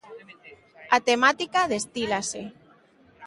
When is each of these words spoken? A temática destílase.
A 0.95 0.97
temática 1.09 1.69
destílase. 1.73 2.41